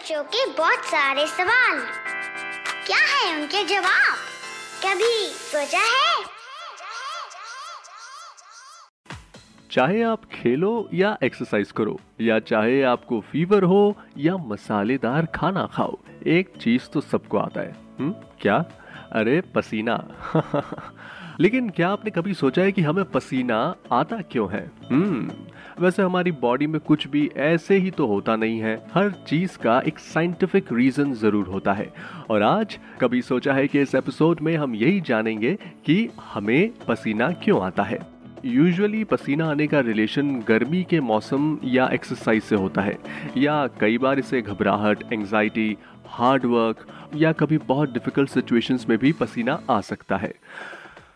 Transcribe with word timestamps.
बच्चों 0.00 0.24
के 0.24 0.52
बहुत 0.52 0.78
सारे 0.78 1.26
सवाल। 1.26 1.80
क्या 2.86 2.98
है 2.98 3.40
उनके 3.40 3.64
जवाब? 3.64 4.16
कभी 4.84 5.26
सोचा 5.26 5.78
है? 5.78 6.24
चाहे 9.70 10.02
आप 10.02 10.24
खेलो 10.24 10.88
या 10.94 11.18
एक्सरसाइज 11.24 11.72
करो, 11.72 12.00
या 12.20 12.38
चाहे 12.38 12.82
आपको 12.82 13.20
फीवर 13.20 13.62
हो 13.62 13.96
या 14.18 14.36
मसालेदार 14.36 15.26
खाना 15.26 15.66
खाओ, 15.66 15.98
एक 16.26 16.52
चीज़ 16.62 16.86
तो 16.86 17.00
सबको 17.00 17.38
आता 17.38 17.60
है। 17.60 17.76
हुँ? 18.00 18.36
क्या? 18.40 18.64
अरे, 19.12 19.40
पसीना। 19.40 20.08
लेकिन 21.40 21.68
क्या 21.70 21.88
आपने 21.88 22.10
कभी 22.10 22.34
सोचा 22.34 22.62
है 22.62 22.72
कि 22.72 22.82
हमें 22.82 23.04
पसीना 23.04 23.74
आता 23.92 24.16
क्यों 24.20 24.52
है? 24.52 24.70
हम्म 24.90 25.30
वैसे 25.80 26.02
हमारी 26.02 26.32
बॉडी 26.32 26.66
में 26.66 26.80
कुछ 26.80 27.08
भी 27.08 27.30
ऐसे 27.36 27.76
ही 27.76 27.90
तो 27.90 28.06
होता 28.06 28.36
नहीं 28.36 28.58
है। 28.58 28.86
हर 28.94 29.10
चीज़ 29.10 29.58
का 29.58 29.82
एक 29.86 29.98
साइंटिफिक 29.98 30.72
रीजन 30.72 31.12
ज़रूर 31.14 31.46
होता 31.46 31.72
है। 31.72 31.92
और 32.30 32.42
आज 32.42 32.78
कभी 33.00 33.22
सोचा 33.22 33.52
है 33.52 33.68
कि 33.68 33.80
इस 33.80 33.94
एपिसोड 33.94 34.40
में 34.40 34.56
हम 34.56 34.74
यही 34.74 35.00
जानेंगे 35.00 35.58
कि 35.86 36.08
हमें 36.34 36.70
पसीना 36.88 37.30
क्यों 37.32 37.62
आता 37.62 37.82
है। 37.82 37.98
यूजुअली 38.44 39.04
पसीना 39.04 39.50
आने 39.50 39.66
का 39.66 39.80
रिलेशन 39.80 40.40
गर्मी 40.48 40.82
के 40.82 41.00
मौसम 41.00 41.58
या 41.64 41.88
एक्सरसाइज 41.88 42.42
से 42.42 42.56
होता 42.56 42.82
है। 42.82 42.98
या 43.36 43.66
कई 43.66 43.98
बार 43.98 44.18
इसे 44.18 44.42
घबराहट 44.42 45.12
एंजाइटी 45.12 45.76
हार्ड 46.06 46.44
वर्क 46.44 46.86
या 47.16 47.32
कभी 47.32 47.58
बहुत 47.58 47.92
डिफ़िकल्ट 47.92 48.30
सिचुएशंस 48.30 48.86
में 48.88 48.98
भी 48.98 49.12
पसीना 49.12 49.60
आ 49.70 49.80
सकता 49.80 50.16
है। 50.16 50.34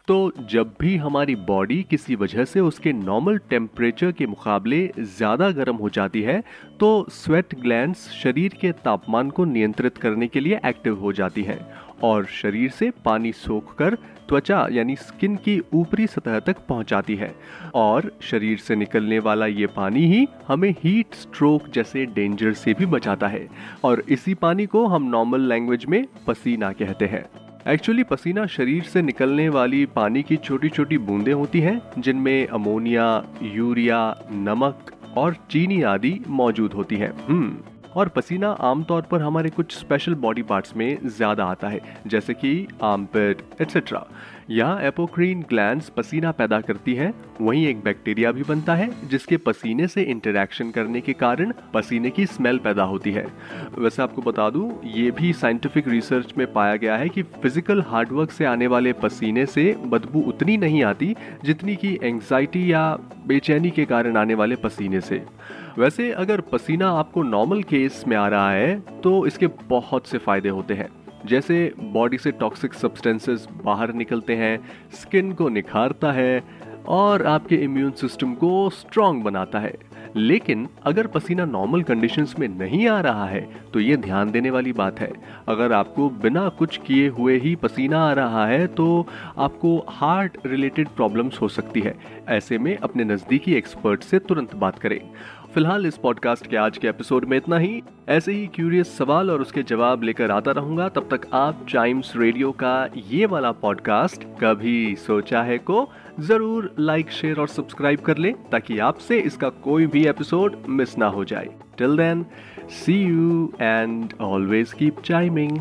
तो 0.08 0.32
जब 0.50 0.74
भी 0.80 0.96
हमारी 0.96 1.34
बॉडी 1.36 1.82
किसी 1.90 2.14
वजह 2.14 2.44
से 2.44 2.60
उसके 2.60 2.92
नॉर्मल 2.92 3.38
टेम्परेचर 3.50 4.10
के 4.12 4.26
मुकाबले 4.26 4.80
ज़्यादा 4.98 5.50
गर्म 5.50 5.76
हो 5.76 5.88
जाती 5.88 6.22
है 6.22 6.42
तो 6.80 6.88
स्वेट 7.10 7.54
ग्लैंड्स 7.60 8.08
शरीर 8.12 8.56
के 8.60 8.72
तापमान 8.84 9.30
को 9.30 9.44
नियंत्रित 9.44 9.98
करने 9.98 10.26
के 10.26 10.40
लिए 10.40 10.58
एक्टिव 10.66 10.98
हो 11.00 11.12
जाती 11.12 11.42
हैं 11.42 11.58
और 12.02 12.26
शरीर 12.32 12.70
से 12.70 12.90
पानी 13.04 13.32
सोख 13.32 13.74
कर 13.74 13.94
त्वचा 14.28 14.66
यानी 14.72 14.96
स्किन 14.96 15.36
की 15.36 15.58
ऊपरी 15.74 16.06
सतह 16.06 16.38
तक 16.40 16.56
पहुंचाती 16.68 17.14
है। 17.16 17.34
और 17.74 18.10
शरीर 18.22 18.58
से 18.58 18.76
निकलने 18.76 19.18
वाला 19.18 19.46
ये 19.46 19.66
पानी 19.66 20.04
ही 20.06 20.26
हमें 20.48 20.70
हीट 20.82 21.14
स्ट्रोक 21.14 21.68
जैसे 21.68 22.04
डेंजर 22.06 22.52
से 22.54 22.74
भी 22.74 22.86
बचाता 22.86 23.28
है। 23.28 23.46
और 23.84 24.02
इसी 24.08 24.34
पानी 24.34 24.66
को 24.66 24.86
हम 24.86 25.08
नॉर्मल 25.10 25.48
लैंग्वेज 25.48 25.86
में 25.86 26.04
पसीना 26.26 26.72
कहते 26.72 27.06
हैं। 27.06 27.24
एक्चुअली 27.68 28.02
पसीना 28.02 28.46
शरीर 28.46 28.82
से 28.82 29.02
निकलने 29.02 29.48
वाली 29.48 29.86
पानी 29.86 30.22
की 30.22 30.36
छोटी 30.36 30.68
छोटी 30.68 30.98
बूंदें 30.98 31.32
होती 31.32 31.60
हैं, 31.60 31.82
जिनमें 31.98 32.46
अमोनिया, 32.46 33.24
यूरिया, 33.42 34.16
नमक 34.30 34.90
और 35.16 35.36
चीनी 35.50 35.82
आदि 35.82 36.20
मौजूद 36.28 36.72
होती 36.72 36.96
है। 36.96 37.12
हम्म। 37.28 37.73
और 37.96 38.08
पसीना 38.08 38.50
आमतौर 38.62 39.02
पर 39.02 39.22
हमारे 39.22 39.50
कुछ 39.50 39.76
स्पेशल 39.76 40.14
बॉडी 40.16 40.42
पार्ट्स 40.42 40.76
में 40.76 40.98
ज़्यादा 41.06 41.44
आता 41.44 41.68
है, 41.68 41.80
जैसे 42.06 42.34
कि 42.34 42.66
आर्मपिट 42.82 43.42
एट्सेट्रा 43.60 44.06
यहाँ 44.50 44.80
एपोक्रीन 44.82 45.42
ग्लैंड्स 45.50 45.88
पसीना 45.88 46.30
पैदा 46.32 46.60
करती 46.60 46.94
हैं, 46.94 47.12
वहीं 47.40 47.66
एक 47.66 47.82
बैक्टीरिया 47.84 48.32
भी 48.32 48.42
बनता 48.42 48.74
है, 48.74 48.88
जिसके 49.08 49.36
पसीने 49.36 49.86
से 49.88 50.02
इंटरेक्शन 50.04 50.70
करने 50.70 51.00
के 51.00 51.12
कारण 51.12 51.52
पसीने 51.74 52.10
की 52.10 52.26
स्मेल 52.26 52.58
पैदा 52.58 52.82
होती 52.82 53.12
है। 53.12 53.26
वैसे 53.78 54.02
आपको 54.02 54.22
बता 54.22 54.48
दूँ, 54.50 54.70
ये 54.86 55.10
भी 55.10 55.32
साइंटिफिक 55.32 55.88
रिसर्च 55.88 56.34
में 56.38 56.52
पाया 56.52 56.76
गया 56.76 56.96
है 56.96 57.08
कि 57.08 57.22
फ़िज़िकल 57.22 57.82
हार्डवर्क 57.88 58.30
से 58.30 58.44
आने 58.44 58.66
वाले 58.66 58.92
पसीने 58.94 59.46
से 59.46 59.72
बदबू 59.86 60.20
उतनी 60.22 60.56
नहीं 60.56 60.82
आती, 60.84 61.14
जितनी 61.44 61.76
कि 61.76 61.98
एंग्जाइटी 62.02 62.72
या 62.72 62.90
बेचैनी 63.26 63.70
के 63.70 63.84
कारण 63.84 64.16
आने 64.16 64.34
वाले 64.34 64.56
पसीने 64.56 65.00
से। 65.00 65.22
वैसे 65.78 66.10
अगर 66.12 66.40
पसीना 66.42 66.88
आपको 66.88 67.22
नॉर्मल 67.22 67.62
केस 67.62 68.02
में 68.08 68.16
आ 68.16 68.26
रहा 68.28 68.50
है 68.50 69.00
तो 69.02 69.26
इसके 69.26 69.46
बहुत 69.68 70.06
से 70.06 70.18
फ़ायदे 70.18 70.48
होते 70.48 70.74
हैं। 70.74 70.88
जैसे 71.26 71.72
बॉडी 71.92 72.18
से 72.18 72.30
टॉक्सिक 72.32 72.74
सब्सटेंसेस 72.74 73.46
बाहर 73.64 73.92
निकलते 73.94 74.36
हैं 74.36 74.58
स्किन 74.92 75.32
को 75.32 75.48
निखारता 75.48 76.12
है, 76.12 76.42
और 76.88 77.24
आपके 77.26 77.56
इम्यून 77.56 77.90
सिस्टम 77.92 78.34
को 78.34 78.70
स्ट्रांग 78.70 79.22
बनाता 79.22 79.58
है। 79.58 79.74
लेकिन 80.16 80.66
अगर 80.86 81.06
पसीना 81.06 81.44
नॉर्मल 81.44 81.82
कंडीशंस 81.82 82.34
में 82.38 82.46
नहीं 82.48 82.86
आ 82.88 83.00
रहा 83.00 83.26
है 83.26 83.40
तो 83.72 83.80
ये 83.80 83.96
ध्यान 83.96 84.30
देने 84.30 84.50
वाली 84.50 84.72
बात 84.72 85.00
है। 85.00 85.10
अगर 85.48 85.72
आपको 85.72 86.08
बिना 86.22 86.48
कुछ 86.48 86.76
किए 86.76 87.08
हुए 87.08 87.38
ही 87.38 87.54
पसीना 87.56 88.00
आ 88.00 88.12
रहा 88.12 88.46
है 88.46 88.66
तो 88.66 89.06
आपको 89.38 89.76
हार्ट 89.90 90.36
रिलेटेड 90.46 90.88
प्रॉब्लम्स 90.88 91.40
हो 91.40 91.48
सकती 91.50 91.80
है। 91.80 91.94
ऐसे 92.28 92.58
में 92.58 92.76
अपने 92.76 93.04
नज़दीकी 93.04 93.54
एक्सपर्ट 93.54 94.02
से 94.02 94.18
तुरंत 94.18 94.54
बात 94.56 94.78
करें। 94.78 95.00
फ़िलहाल 95.54 95.86
इस 95.86 95.96
पॉडकास्ट 95.96 96.46
के 96.46 96.56
आज 96.56 96.78
के 96.78 96.88
एपिसोड 96.88 97.24
में 97.24 97.36
इतना 97.36 97.58
ही। 97.58 97.82
ऐसे 98.08 98.32
ही 98.32 98.46
क्यूरियस 98.46 98.96
सवाल 98.98 99.30
और 99.30 99.40
उसके 99.40 99.62
जवाब 99.62 100.02
लेकर 100.02 100.30
आता 100.30 100.50
रहूँगा। 100.50 100.88
तब 100.88 101.08
तक 101.10 101.26
आप 101.32 101.64
चाइम्स 101.68 102.12
रेडियो 102.16 102.50
का 102.52 102.88
ये 103.10 103.26
वाला 103.26 103.52
पॉडकास्ट 103.52 104.24
कभी 104.40 104.96
सोचा 104.96 105.42
है 105.42 105.58
को, 105.58 105.88
ज़रूर 106.20 106.74
लाइक 106.78 107.10
शेयर 107.10 107.40
और 107.40 107.48
सब्सक्राइब 107.48 108.00
कर 108.00 108.18
लें, 108.18 108.32
ताकि 108.50 108.78
आपसे 108.78 109.18
इसका 109.20 109.48
कोई 109.48 109.86
भी 109.86 110.06
एपिसोड 110.06 110.56
मिस 110.68 110.98
ना 110.98 111.06
हो 111.06 111.24
जाए। 111.24 111.48
Till 111.78 111.96
then 111.96 112.26
see 112.70 113.02
you 113.02 113.52
and 113.60 114.12
always 114.20 114.72
keep 114.72 115.00
chiming 115.04 115.58